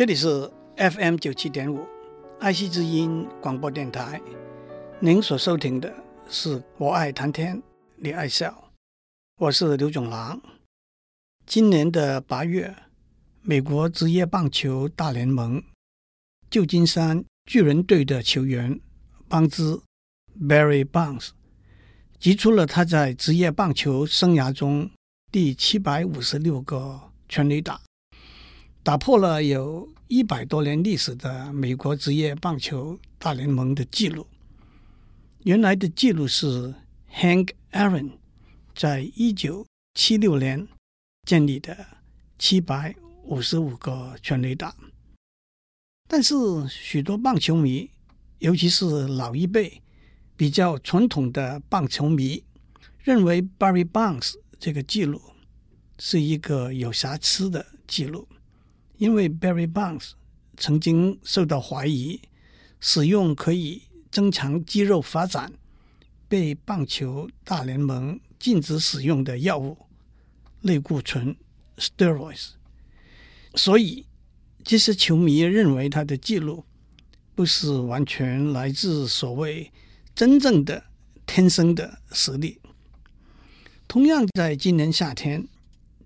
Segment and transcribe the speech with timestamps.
[0.00, 1.86] 这里是 FM 九七点五
[2.38, 4.18] 爱惜之音广播电台。
[4.98, 5.94] 您所收听的
[6.26, 7.62] 是我爱谈天，
[7.96, 8.72] 你爱笑，
[9.36, 10.40] 我是刘总郎。
[11.44, 12.74] 今年的八月，
[13.42, 15.62] 美国职业棒球大联盟
[16.48, 18.80] 旧金山巨人队的球员
[19.28, 19.82] 邦兹
[20.40, 21.32] Barry Bonds
[22.18, 24.90] 击出了他在职业棒球生涯中
[25.30, 27.78] 第七百五十六个全垒打。
[28.82, 34.26] 打破了有一百多年历史的美国职业棒球大联盟的记录。
[35.44, 36.74] 原来的记录是
[37.12, 38.12] Hank Aaron
[38.74, 40.66] 在一九七六年
[41.26, 41.76] 建立的
[42.38, 42.94] 七百
[43.24, 44.74] 五十五个全垒打。
[46.08, 46.34] 但是
[46.68, 47.90] 许多棒球迷，
[48.38, 49.82] 尤其是老一辈
[50.36, 52.42] 比较传统的棒球迷，
[52.98, 55.20] 认为 Barry Bonds 这个记录
[55.98, 58.26] 是一个有瑕疵的记录。
[59.00, 60.10] 因为 Barry Bonds
[60.58, 62.20] 曾经受到怀疑，
[62.80, 65.54] 使用可以增强肌肉发展、
[66.28, 69.78] 被棒球大联盟禁止使用的药物
[70.60, 71.34] 类固醇
[71.78, 72.50] （steroids），
[73.54, 74.04] 所以
[74.62, 76.62] 这些球迷认为他的记录
[77.34, 79.72] 不是完全来自所谓
[80.14, 80.84] 真正的
[81.24, 82.60] 天生的实力。
[83.88, 85.48] 同样，在今年夏天，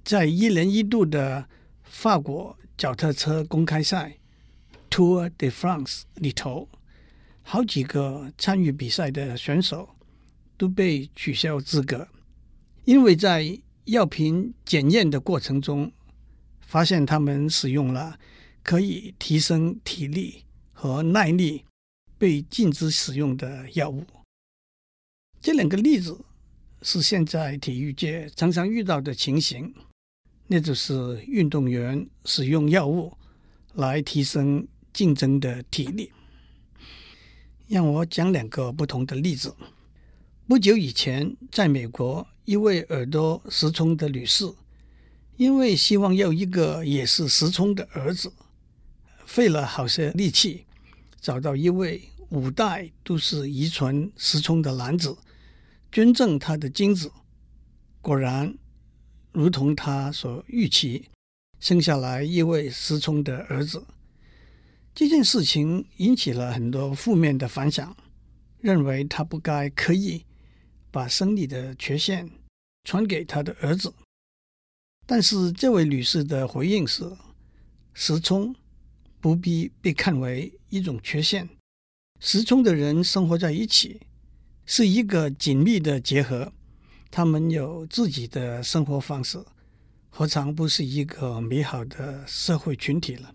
[0.04, 1.48] 在一年一度的
[1.82, 2.56] 法国。
[2.76, 4.18] 脚踏车公开赛
[4.90, 6.68] Tour de France 里头，
[7.42, 9.94] 好几个参与比赛的选手
[10.56, 12.08] 都被取消资格，
[12.84, 15.92] 因为在药品检验的过程中，
[16.60, 18.18] 发现他们使用了
[18.62, 21.64] 可以提升体力和耐力
[22.18, 24.04] 被禁止使用的药物。
[25.40, 26.24] 这两个例子
[26.82, 29.74] 是现在体育界常常遇到的情形。
[30.46, 33.12] 那就是运动员使用药物
[33.72, 36.12] 来提升竞争的体力。
[37.66, 39.54] 让我讲两个不同的例子。
[40.46, 44.44] 不久以前，在美国，一位耳朵失聪的女士，
[45.38, 48.30] 因为希望要一个也是失聪的儿子，
[49.24, 50.66] 费了好些力气，
[51.20, 55.16] 找到一位五代都是遗传失聪的男子，
[55.90, 57.10] 捐赠他的精子。
[58.02, 58.54] 果然。
[59.34, 61.10] 如同他所预期，
[61.58, 63.84] 生下来一位失聪的儿子。
[64.94, 67.96] 这件事情引起了很多负面的反响，
[68.60, 70.24] 认为他不该刻意
[70.92, 72.30] 把生理的缺陷
[72.84, 73.92] 传给他的儿子。
[75.04, 77.10] 但是这位女士的回应是：
[77.92, 78.54] 失聪
[79.20, 81.48] 不必被看为一种缺陷，
[82.20, 84.00] 失聪的人生活在一起，
[84.64, 86.52] 是一个紧密的结合。
[87.16, 89.38] 他们有自己的生活方式，
[90.10, 93.32] 何尝不是一个美好的社会群体了？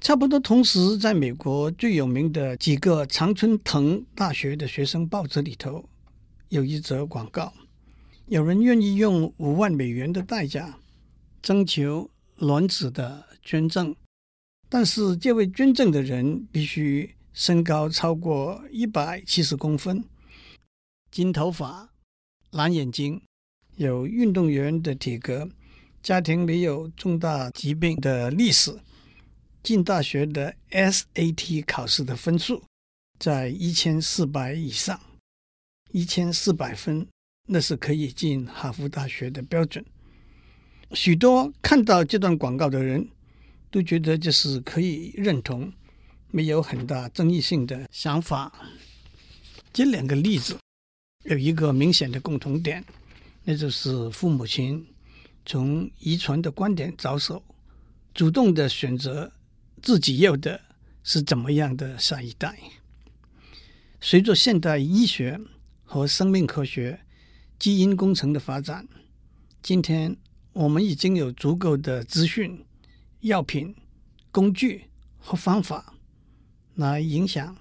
[0.00, 5.84] 差不多同时，在美国最有名的几个常春藤大学的学生报纸里头，
[6.50, 7.52] 有一则广告，
[8.26, 10.78] 有人愿意用五万美元的代价
[11.42, 13.96] 征求卵子的捐赠，
[14.68, 20.04] 但是这位捐赠的人必须身高超过一百七十公分，
[21.10, 21.87] 金头发。
[22.52, 23.20] 蓝眼睛，
[23.76, 25.48] 有运动员的体格，
[26.02, 28.78] 家庭没有重大疾病的历史，
[29.62, 32.62] 进大学的 SAT 考试的分数
[33.18, 34.98] 在一千四百以上，
[35.92, 37.06] 一千四百分
[37.46, 39.84] 那是可以进哈佛大学的标准。
[40.92, 43.06] 许多看到这段广告的人
[43.70, 45.70] 都觉得这是可以认同，
[46.30, 48.50] 没有很大争议性的想法。
[49.70, 50.56] 这两个例子。
[51.28, 52.82] 有一个明显的共同点，
[53.44, 54.86] 那就是父母亲
[55.44, 57.42] 从遗传的观点着手，
[58.14, 59.30] 主动的选择
[59.82, 60.58] 自己要的
[61.04, 62.58] 是怎么样的下一代。
[64.00, 65.38] 随着现代医学
[65.84, 66.98] 和生命科学、
[67.58, 68.88] 基因工程的发展，
[69.62, 70.16] 今天
[70.54, 72.64] 我们已经有足够的资讯、
[73.20, 73.74] 药品、
[74.30, 74.84] 工具
[75.18, 75.92] 和方法
[76.76, 77.54] 来影响、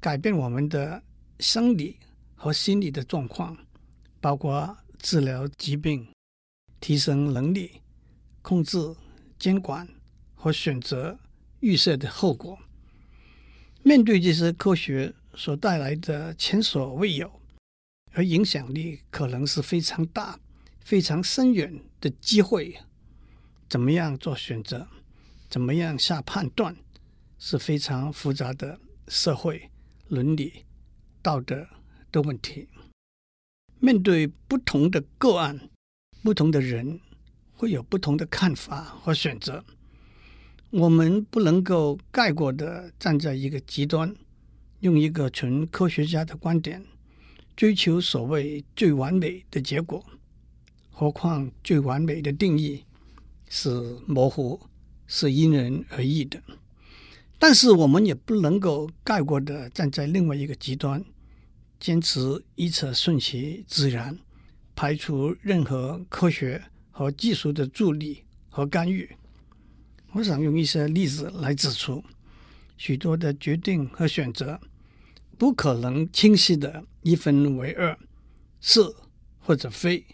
[0.00, 1.02] 改变我们的
[1.40, 1.98] 生理。
[2.42, 3.56] 和心理的状况，
[4.20, 6.08] 包括治疗疾病、
[6.80, 7.80] 提升能力、
[8.42, 8.96] 控制、
[9.38, 9.86] 监管
[10.34, 11.16] 和选择
[11.60, 12.58] 预设的后果。
[13.84, 17.30] 面对这些科学所带来的前所未有，
[18.10, 20.36] 而影响力可能是非常大、
[20.80, 22.76] 非常深远的机会，
[23.68, 24.88] 怎么样做选择？
[25.48, 26.74] 怎么样下判断？
[27.38, 29.70] 是非常复杂的社会
[30.08, 30.64] 伦理
[31.22, 31.68] 道德
[32.12, 32.68] 的问题，
[33.80, 35.70] 面对不同的个案，
[36.22, 37.00] 不同的人
[37.54, 39.64] 会有不同的看法和选择。
[40.70, 44.14] 我们不能够概括地站在一个极端，
[44.80, 46.84] 用一个纯科学家的观点
[47.56, 50.04] 追求所谓最完美的结果。
[50.90, 52.84] 何况最完美的定义
[53.48, 53.70] 是
[54.06, 54.60] 模糊，
[55.06, 56.40] 是因人而异的。
[57.38, 61.04] 但是我们也不能够概括地站在另外一个极端，
[61.82, 64.16] 坚持一切顺其自然，
[64.72, 66.62] 排除任何科学
[66.92, 69.10] 和技术的助力和干预。
[70.12, 72.04] 我想用一些例子来指出，
[72.76, 74.60] 许多的决定和选择
[75.36, 77.98] 不可能清晰的一分为二，
[78.60, 78.80] 是
[79.40, 80.06] 或者非，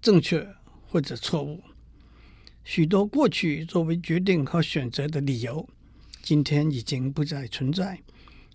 [0.00, 0.48] 正确
[0.86, 1.62] 或者错误。
[2.64, 5.68] 许多过去作为决定和选择的理由，
[6.22, 7.98] 今天已经不再存在；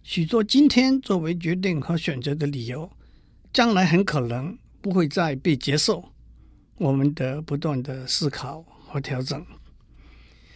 [0.08, 2.92] 许多今天作为决定和选择的理由，
[3.52, 6.12] 将来很可能不会再被接受。
[6.78, 9.44] 我们得不断的思考和调整。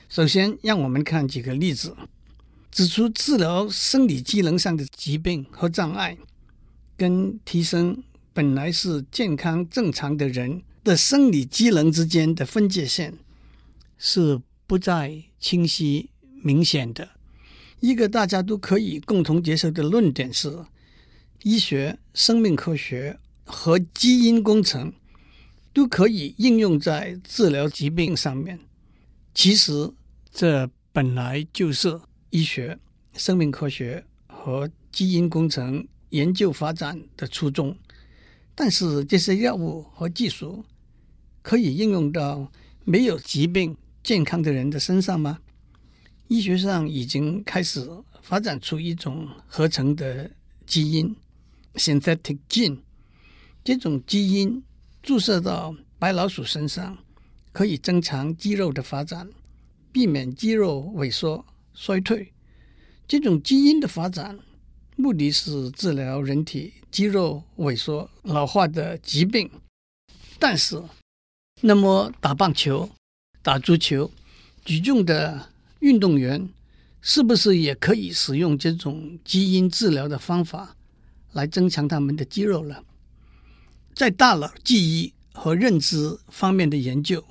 [0.08, 1.98] 首先，让我们看几个例子，
[2.70, 6.16] 指出治疗生理机能上的疾病和障碍，
[6.96, 13.18] 跟提升本来是健康正常的人的生理机能之间的分界线
[13.98, 16.12] 是不再清晰
[16.44, 17.10] 明显的。
[17.80, 20.66] 一个大家都可以共同接受的论点是：
[21.44, 24.94] 医学、生命科学和基因工程
[25.74, 28.60] 都可以应用在治疗疾病上面。
[29.34, 29.94] 其实。
[30.32, 32.00] 这本来就是
[32.30, 32.78] 医学、
[33.14, 37.76] 生命科学和基因工程研究发展的初衷，
[38.54, 40.64] 但是这些药物和技术
[41.42, 42.50] 可以应用到
[42.86, 45.40] 没有疾病、健康的人的身上吗？
[46.30, 47.90] 医学上已经开始
[48.22, 50.30] 发展出一种合成的
[50.66, 51.16] 基因
[51.74, 52.78] （synthetic gene），
[53.64, 54.64] 这种基因
[55.02, 56.98] 注射到白老鼠身上，
[57.52, 59.28] 可以增强肌肉的发展。
[59.92, 61.44] 避免肌肉萎缩
[61.74, 62.32] 衰退，
[63.08, 64.38] 这种基因的发展
[64.96, 69.50] 目的是治疗人体肌肉萎缩老化的疾病。
[70.38, 70.80] 但是，
[71.62, 72.88] 那么打棒球、
[73.42, 74.12] 打足球、
[74.64, 75.50] 举重的
[75.80, 76.50] 运动员，
[77.02, 80.76] 是不是也可以使用这种基因治疗的方法
[81.32, 82.84] 来增强他们的肌肉呢？
[83.96, 87.24] 在大脑记忆和认知方面的研究。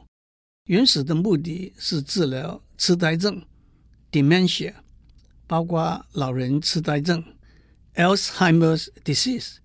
[0.64, 3.42] 原始的目的是治疗痴呆症
[4.12, 4.74] （dementia），
[5.46, 7.24] 包括老人痴呆症
[7.94, 9.56] （Alzheimer's disease）。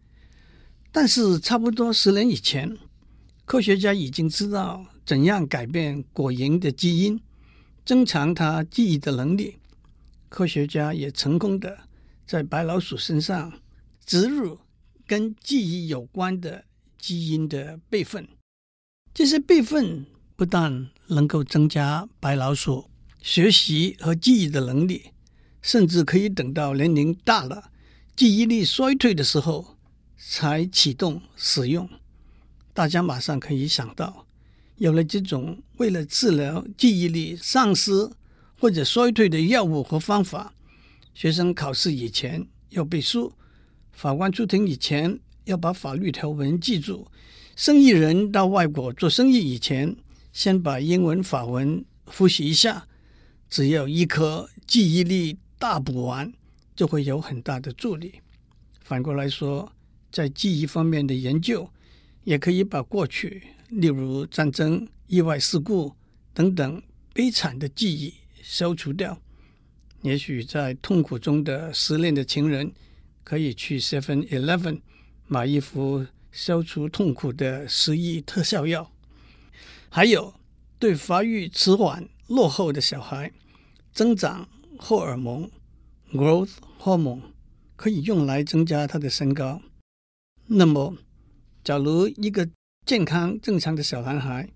[0.93, 2.77] 但是，差不多十年以前，
[3.45, 7.19] 科学家已经知道怎样改变果蝇的基因，
[7.85, 9.57] 增强它记忆的能力。
[10.29, 11.79] 科学家也成功的
[12.25, 13.53] 在白老鼠身上
[14.05, 14.59] 植入
[15.05, 16.65] 跟记忆有关的
[16.97, 18.27] 基因的备份，
[19.13, 20.05] 这些备份。
[20.35, 22.89] 不但能够增加白老鼠
[23.21, 25.11] 学习和记忆的能力，
[25.61, 27.71] 甚至可以等到年龄大了、
[28.15, 29.77] 记忆力衰退的时候
[30.17, 31.87] 才启动使用。
[32.73, 34.22] 大家马上可以想到，
[34.83, 38.11] 有了这种为了治疗记忆力丧失
[38.59, 40.53] 或者衰退的药物和方法，
[41.13, 43.31] 学生考试以前要背书，
[43.93, 47.07] 法官出庭以前要把法律条文记住，
[47.55, 49.95] 生意人到外国做生意以前。
[50.33, 52.85] 先把英文、法文复习一下，
[53.49, 56.33] 只要一颗记忆力大补丸，
[56.75, 58.15] 就会有很大的助力。
[58.81, 59.71] 反过来说，
[60.11, 61.69] 在记忆方面的研究，
[62.25, 63.43] 也可以把过去，
[63.79, 65.93] 例如战争、意外事故
[66.33, 66.81] 等等
[67.13, 69.19] 悲惨的记忆消除掉。
[70.01, 72.73] 也许在痛苦中的失恋的情人，
[73.23, 74.81] 可以去 Seven Eleven
[75.27, 78.91] 买一副消除痛苦的失忆特效药。
[79.89, 80.33] 还有，
[80.77, 83.31] 对发育迟缓、落后的小孩，
[83.93, 85.49] 增长荷尔蒙
[86.11, 87.21] （growth hormone）
[87.75, 89.61] 可以用来增加他的身高。
[90.47, 90.97] 那么，
[91.63, 92.49] 假如一个
[92.85, 94.49] 健康正常的小男孩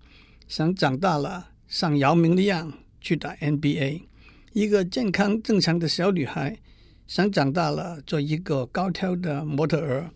[0.46, 2.70] 想长大了像姚明那样
[3.00, 4.02] 去打 NBA，
[4.52, 6.58] 一个健康正常的小女孩
[7.06, 10.10] 想长大了做一个高挑的模特儿，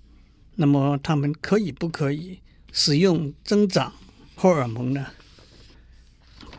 [0.57, 2.40] 那么他们可以不可以
[2.71, 3.95] 使用增长
[4.35, 5.07] 荷尔蒙呢？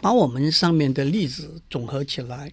[0.01, 2.51] 把我们上面的例子总合起来，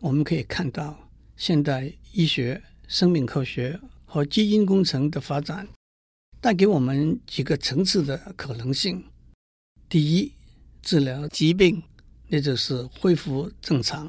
[0.00, 5.66] 我们可以看到，现代医学、生命科学和基因工程的发展，
[6.44, 9.02] 带给我们几个层次的可能性。
[9.88, 10.30] 第一，
[10.82, 11.82] 治疗疾病，
[12.28, 14.06] 那就是恢复正常；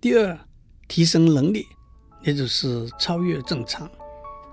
[0.00, 0.38] 第二，
[0.86, 1.66] 提升能力，
[2.22, 3.88] 那就是超越正常；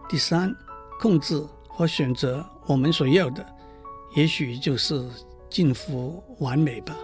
[0.09, 0.51] 第三，
[0.99, 3.45] 控制和选择我们所要的，
[4.15, 5.07] 也许就是。
[5.51, 6.95] 近乎完美吧。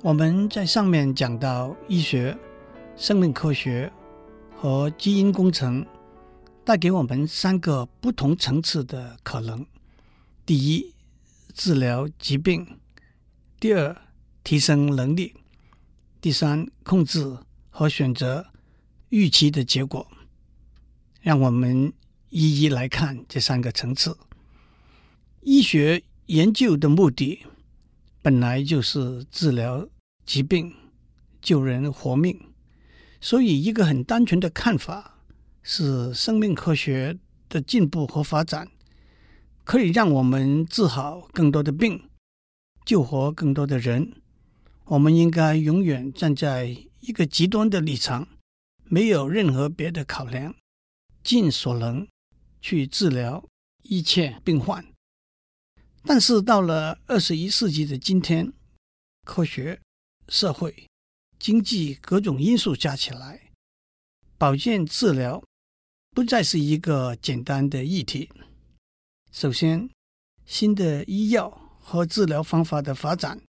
[0.00, 2.36] 我们在上面讲到医学、
[2.96, 3.92] 生命科学
[4.56, 5.84] 和基因工程
[6.64, 9.66] 带给我们三个不同层次的可能：
[10.46, 10.94] 第一，
[11.52, 12.64] 治疗疾病；
[13.58, 13.96] 第二，
[14.44, 15.32] 提升能力；
[16.20, 17.36] 第三，控制
[17.68, 18.46] 和选择
[19.08, 20.06] 预期的结果。
[21.20, 21.92] 让我们
[22.30, 24.16] 一一来看这三个层次。
[25.42, 27.44] 医学研究的目的
[28.20, 29.88] 本来就是治疗
[30.26, 30.74] 疾病、
[31.40, 32.38] 救人活命，
[33.20, 35.20] 所以一个很单纯的看法
[35.62, 38.68] 是：生命科学的进步和发展
[39.64, 42.08] 可以让我们治好更多的病，
[42.84, 44.12] 救活更多的人。
[44.86, 48.26] 我们应该永远站在一个极端的立场，
[48.84, 50.54] 没有任何别的考量，
[51.22, 52.08] 尽所能
[52.60, 53.44] 去治疗
[53.82, 54.84] 一切病患。
[56.04, 58.52] 但是到了二十一世纪的今天，
[59.24, 59.80] 科学、
[60.28, 60.86] 社会、
[61.38, 63.50] 经济各种因素加起来，
[64.38, 65.42] 保健治疗
[66.12, 68.30] 不再是一个简单的议题。
[69.30, 69.90] 首先，
[70.46, 71.50] 新的医药
[71.80, 73.42] 和治疗方法的发展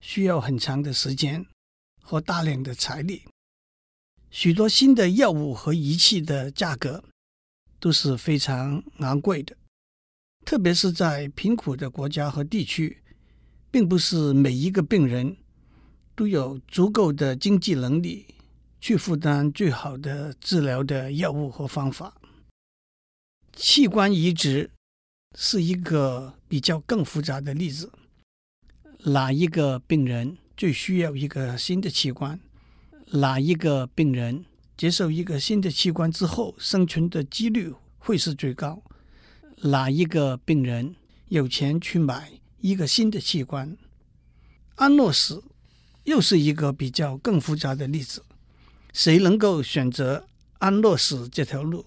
[0.00, 1.44] 需要很长的时间
[2.00, 3.24] 和大量的财力，
[4.30, 7.02] 许多新的药物和仪器的价格
[7.80, 9.56] 都是非常昂贵的。
[10.50, 13.00] 特别是在贫苦的国家和地区，
[13.70, 15.36] 并不是每一个病人
[16.16, 18.26] 都有足够的经济能力
[18.80, 22.16] 去负担最好的治疗的药物和方法。
[23.52, 24.68] 器官移植
[25.38, 27.92] 是一个比较更复杂的例子。
[29.04, 32.40] 哪一个病人最需要一个新的器官？
[33.12, 34.44] 哪一个病人
[34.76, 38.82] 接受一个新的器官之后，生存的几率会是最高？
[39.62, 40.96] 哪一个病人
[41.28, 43.76] 有钱去买一个新的器官？
[44.76, 45.44] 安乐死
[46.04, 48.24] 又是一个比较更复杂的例子。
[48.94, 50.26] 谁能够选择
[50.60, 51.84] 安乐死这条路？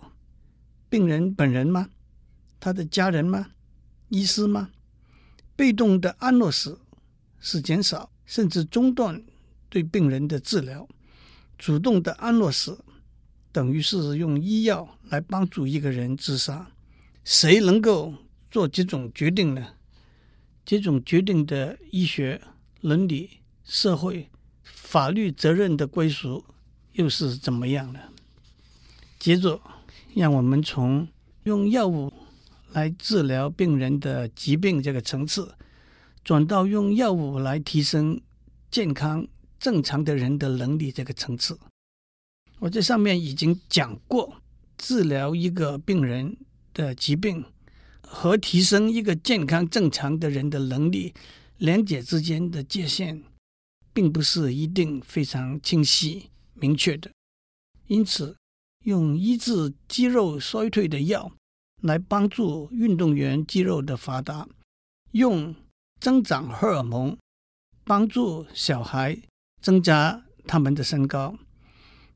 [0.88, 1.90] 病人本人吗？
[2.60, 3.48] 他的家人吗？
[4.10, 4.70] 医师吗？
[5.56, 6.80] 被动的安乐死
[7.40, 9.24] 是减少甚至中断
[9.70, 10.88] 对病人的治疗；
[11.58, 12.86] 主动的安乐死
[13.52, 16.70] 等于是用医药来帮助一个人自杀。
[17.24, 18.14] 谁能够
[18.52, 19.74] 做这种决定呢？
[20.66, 22.42] 这种决定的医学、
[22.82, 23.30] 伦理、
[23.64, 24.30] 社会、
[24.64, 26.46] 法律责任的归属
[26.94, 28.00] 又是怎么样呢？
[29.20, 29.62] 接着，
[30.16, 31.08] 让我们从
[31.44, 32.12] 用药物
[32.72, 35.54] 来治疗病人的疾病这个层次，
[36.24, 38.22] 转到用药物来提升
[38.72, 39.28] 健康
[39.60, 41.58] 正常的人的能力这个层次。
[42.60, 44.42] 我在上面已经讲过，
[44.78, 46.38] 治疗一个病人
[46.74, 47.46] 的疾病
[48.02, 51.14] 和提升一个健康正常的人的能力，
[51.58, 53.24] 两者之间的界限
[53.94, 57.12] 并不是一定非常清晰明确的。
[57.88, 58.36] 因此，
[58.86, 61.32] 用医治肌肉衰退的药
[61.82, 64.48] 来帮助运动员肌肉的发达，
[65.12, 65.54] 用
[66.00, 67.18] 增长荷尔蒙
[67.84, 69.22] 帮助小孩
[69.62, 71.38] 增加他们的身高，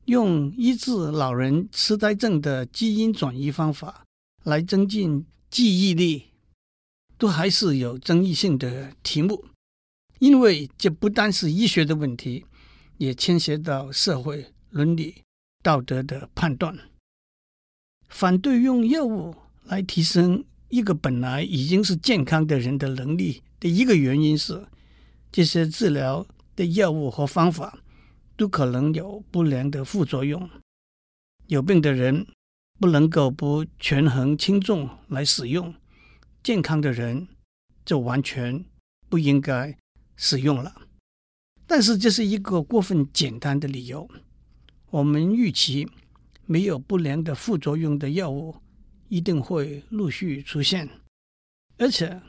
[0.06, 4.04] 用医治老人痴呆症的基因转移方法。
[4.48, 6.28] 来增进记忆力，
[7.18, 9.44] 都还是有争议性的题目，
[10.20, 12.46] 因为这不单是医学的问题，
[12.96, 15.22] 也牵涉到社会伦理
[15.62, 16.78] 道德的判断。
[18.08, 24.66] 反对用药物来提升一个本来已经是健康的人的能力的一个原因是，
[25.30, 26.26] 这些治疗
[26.56, 27.82] 的药物和方法
[28.34, 30.48] 都可能有不良的副作用，
[31.48, 32.26] 有病的人。
[32.80, 35.74] 不能够不权衡轻重来使用，
[36.44, 37.26] 健康的人
[37.84, 38.64] 就完全
[39.08, 39.76] 不应该
[40.16, 40.82] 使用了。
[41.66, 44.08] 但是这是一个过分简单的理由。
[44.90, 45.88] 我们预期
[46.46, 48.56] 没有不良的副作用的药物
[49.08, 50.88] 一定会陆续出现，
[51.78, 52.22] 而且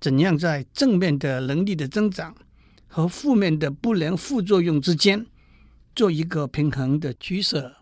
[0.00, 2.34] 怎样在正面的能力的增长
[2.86, 5.26] 和负面的不良副作用之间
[5.94, 7.76] 做一个平衡的取舍，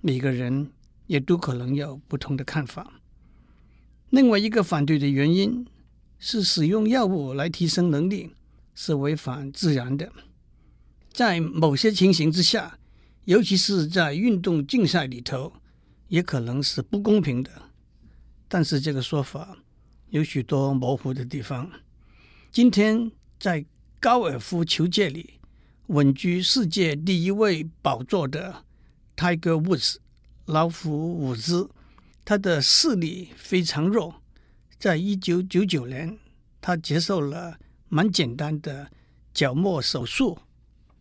[0.00, 0.70] 每个人。
[1.06, 3.00] 也都可能有不同的看法。
[4.10, 5.66] 另外一个反对的原因
[6.18, 8.30] 是，使用药物来提升能力
[8.74, 10.12] 是违反自然的，
[11.12, 12.78] 在某些情形之下，
[13.24, 15.52] 尤其是在运动竞赛里头，
[16.08, 17.50] 也可能是不公平的。
[18.48, 19.58] 但是这个说法
[20.10, 21.70] 有许多模糊的地方。
[22.52, 23.66] 今天在
[23.98, 25.40] 高尔夫球界里
[25.88, 28.64] 稳居世界第一位宝座的
[29.16, 29.96] Tiger Woods。
[30.46, 31.68] 老虎伍兹，
[32.24, 34.22] 他的视力非常弱。
[34.78, 36.16] 在一九九九年，
[36.60, 38.88] 他接受了蛮简单的
[39.34, 40.38] 角膜手术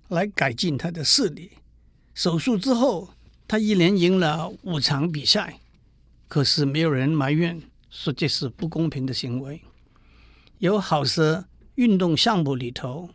[0.07, 1.51] 来改进他的视力。
[2.15, 3.13] 手术之后，
[3.47, 5.59] 他一连赢了五场比赛，
[6.27, 7.61] 可是没有人埋怨
[7.91, 9.61] 说这是不公平的行为。
[10.57, 13.11] 有好些运动项目里头，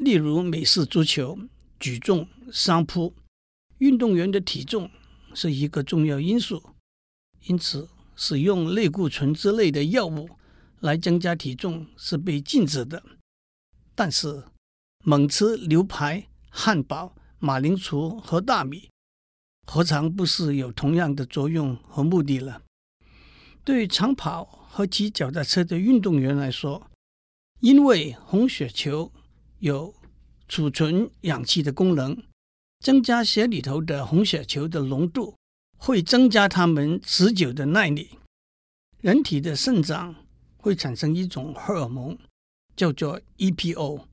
[0.00, 1.38] 例如美式足球、
[1.78, 3.14] 举重、商扑，
[3.78, 4.90] 运动员的体重
[5.34, 6.62] 是一个重要因素，
[7.46, 10.28] 因此使用类固醇之类的药物
[10.80, 13.02] 来增加体重是被禁止的。
[13.94, 14.44] 但是
[15.04, 18.90] 猛吃牛排、汉堡、马铃薯和大米，
[19.66, 22.62] 何尝不是有同样的作用和目的了？
[23.64, 26.90] 对长跑和骑脚踏车的运动员来说，
[27.60, 29.12] 因为红血球
[29.58, 29.94] 有
[30.48, 32.16] 储存氧气的功能，
[32.80, 35.34] 增加血里头的红血球的浓度，
[35.76, 38.10] 会增加他们持久的耐力。
[39.00, 40.14] 人体的肾脏
[40.56, 42.16] 会产生一种荷尔蒙，
[42.76, 44.04] 叫做 EPO。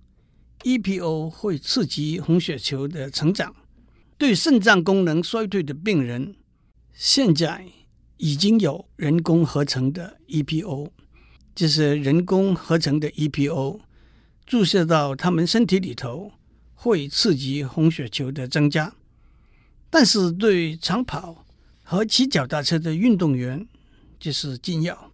[0.63, 3.55] EPO 会刺激红血球的成长。
[4.17, 6.35] 对肾脏功能衰退的病人，
[6.93, 7.65] 现在
[8.17, 10.89] 已经有人工合成的 EPO，
[11.53, 13.81] 就是人工合成的 EPO，
[14.45, 16.31] 注射到他们身体里头，
[16.85, 18.93] 会刺激红血球的增加。
[19.89, 21.43] 但是对长跑
[21.81, 23.67] 和骑脚踏车的运动员，
[24.19, 25.11] 就是禁药。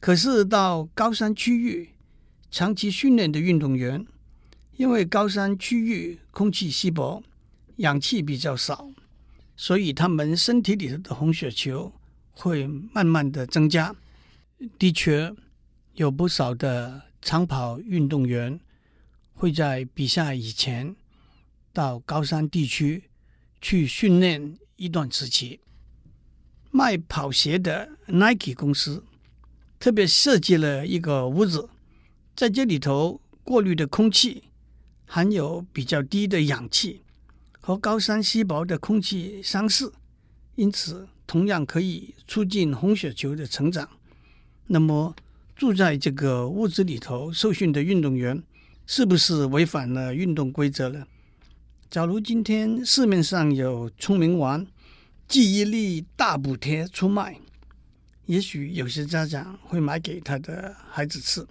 [0.00, 1.90] 可是到高山区域
[2.50, 4.04] 长期训练的运动员，
[4.76, 7.22] 因为高山区域空气稀薄，
[7.76, 8.90] 氧气比较少，
[9.56, 11.92] 所以他们身体里的红血球
[12.32, 13.94] 会慢慢的增加。
[14.76, 15.32] 的确，
[15.94, 18.58] 有不少的长跑运动员
[19.34, 20.96] 会在比赛以前
[21.72, 23.04] 到高山地区
[23.60, 25.60] 去训练一段时期。
[26.70, 29.04] 卖跑鞋的 Nike 公司
[29.78, 31.68] 特别设计了一个屋子，
[32.34, 34.44] 在这里头过滤的空气。
[35.06, 37.02] 含有比较低的氧气，
[37.60, 39.92] 和高山稀薄的空气相似，
[40.56, 43.88] 因此同样可以促进红血球的成长。
[44.66, 45.14] 那么
[45.54, 48.42] 住在这个屋子里头受训的运动员，
[48.86, 51.06] 是不是违反了运动规则了？
[51.90, 54.66] 假如今天市面上有聪明丸、
[55.26, 57.38] 记忆力大补贴出卖，
[58.26, 61.46] 也许有些家长会买给他的孩子吃，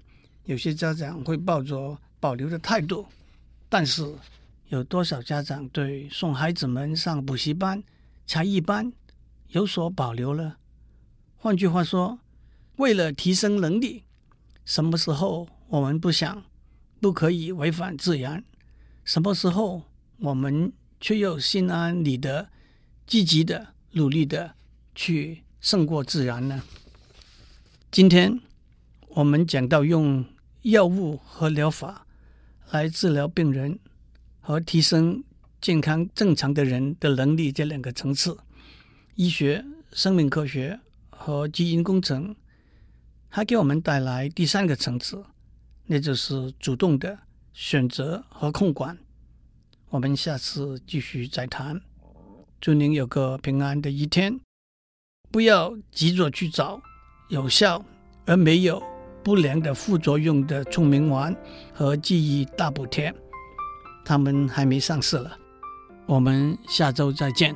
[0.45, 3.05] 有些家长会抱着保留的态度。
[3.67, 4.03] 但是，
[4.67, 7.83] 有多少家长对送孩子们上补习班、
[8.27, 8.93] 才艺班
[9.49, 10.57] 有所保留了？
[11.37, 12.19] 换句话说，
[12.75, 14.03] 为了提升能力，
[14.65, 16.43] 什么时候我们不想、
[17.03, 18.45] 不可以违反自然？
[19.03, 19.83] 什么时候
[20.19, 22.47] 我们却又心安理得、
[23.05, 24.55] 积极的、努力的
[24.95, 26.63] 去胜过自然呢？
[27.91, 28.39] 今天
[29.09, 30.23] 我们讲到用
[30.61, 32.07] 药物和疗法。
[32.71, 33.77] 来治疗病人
[34.39, 35.23] 和提升
[35.61, 38.35] 健康正常的人的能力这两个层次，
[39.15, 42.33] 医学、生命科学和基因工程
[43.27, 45.23] 还给我们带来第三个层次，
[45.85, 47.19] 那就是主动的
[47.53, 48.97] 选择和控管。
[49.89, 51.81] 我们下次继续再谈。
[52.59, 54.39] 祝您有个平安的一天，
[55.29, 56.81] 不要急着去找
[57.29, 57.83] 有效
[58.25, 58.81] 而没有。
[59.23, 61.33] 不良的副作用的聪明丸
[61.73, 63.13] 和记忆大补贴，
[64.03, 65.39] 他们还没上市了。
[66.05, 67.55] 我们下周再见。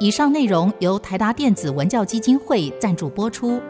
[0.00, 3.60] 以上内容由台达电子文教基金会赞助播出。